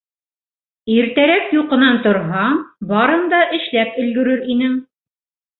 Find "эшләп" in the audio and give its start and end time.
3.59-4.01